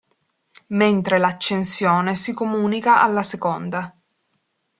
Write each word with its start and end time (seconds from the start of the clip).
Mentre 0.69 1.19
l'accensione 1.19 2.15
si 2.15 2.33
comunica 2.33 3.03
alla 3.03 3.21
seconda. 3.21 3.95